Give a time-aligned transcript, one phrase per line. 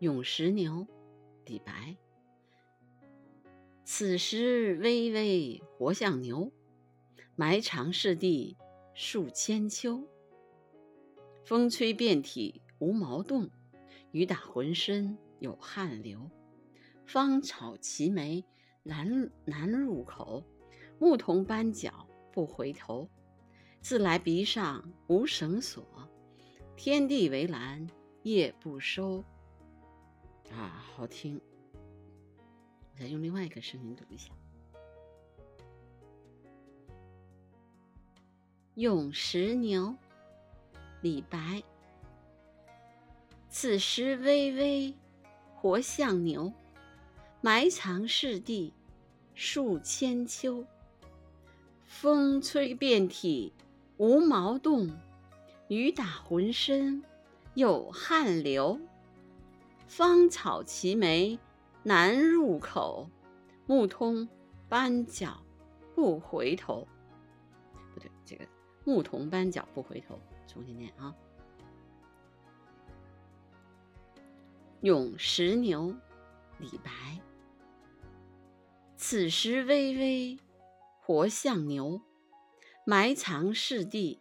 [0.00, 0.86] 咏石牛，
[1.46, 1.96] 李白。
[3.82, 6.52] 此时巍巍活像牛，
[7.34, 8.58] 埋藏是地
[8.92, 10.06] 数千秋。
[11.46, 13.48] 风吹遍体无毛动，
[14.10, 16.30] 雨打浑身有汗流。
[17.06, 18.44] 芳草齐眉
[18.82, 20.44] 难难入口，
[20.98, 23.08] 牧童斑脚不回头。
[23.80, 25.82] 自来鼻上无绳索，
[26.76, 27.86] 天地为栏
[28.24, 29.24] 夜不收。
[30.52, 31.40] 啊，好听！
[32.94, 34.30] 我再用另外一个声音读一下。
[38.74, 39.94] 咏石牛，
[41.00, 41.62] 李白。
[43.48, 44.94] 此时巍巍
[45.54, 46.52] 活像牛，
[47.40, 48.72] 埋藏是地
[49.34, 50.64] 数千秋。
[51.84, 53.52] 风吹遍体
[53.96, 54.90] 无毛动，
[55.68, 57.02] 雨打浑身
[57.54, 58.78] 有汗流。
[59.86, 61.38] 芳草齐眉
[61.82, 63.08] 难入口，
[63.66, 64.28] 牧童
[64.68, 65.42] 斑脚
[65.94, 66.86] 不回头。
[67.94, 68.46] 不对，这个
[68.84, 71.14] 牧童斑脚不回头，重新念啊。
[74.80, 75.94] 咏石牛，
[76.58, 76.90] 李白。
[78.96, 80.38] 此时巍巍
[81.00, 82.00] 活像牛，
[82.84, 84.20] 埋藏是地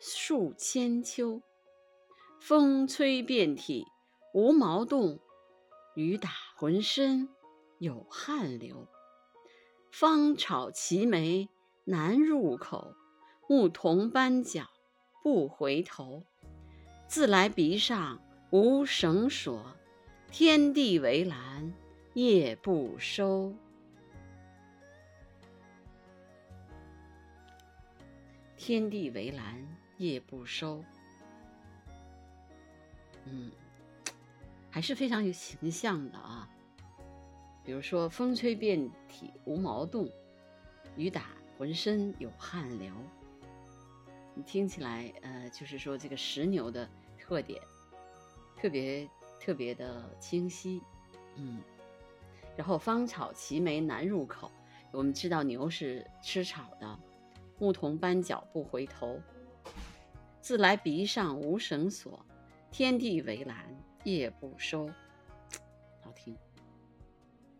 [0.00, 1.42] 数千秋。
[2.40, 3.86] 风吹遍体。
[4.32, 5.20] 无毛动，
[5.94, 7.28] 雨打浑身
[7.78, 8.88] 有汗流。
[9.90, 11.50] 芳草齐眉
[11.84, 12.94] 难入口，
[13.46, 14.70] 牧童斑脚
[15.22, 16.24] 不回头。
[17.06, 19.76] 自来鼻上无绳索，
[20.30, 21.74] 天地为栏
[22.14, 23.54] 夜不收。
[28.56, 29.62] 天地为栏
[29.98, 30.82] 夜不收。
[33.26, 33.52] 嗯。
[34.72, 36.48] 还是非常有形象的啊，
[37.62, 40.08] 比如说“风吹遍体无毛动，
[40.96, 41.26] 雨打
[41.58, 42.90] 浑身有汗流”，
[44.34, 46.88] 你听起来，呃，就是说这个石牛的
[47.18, 47.60] 特点
[48.56, 49.06] 特别
[49.38, 50.80] 特别的清晰，
[51.36, 51.60] 嗯。
[52.56, 54.50] 然后“芳草齐眉难入口”，
[54.90, 56.98] 我们知道牛是吃草的
[57.60, 59.20] ，“牧童斑脚不回头
[60.40, 62.24] ”，“自来鼻上无绳索，
[62.72, 63.56] 天地为蓝”。
[64.04, 64.88] 夜不收，
[66.02, 66.36] 好听。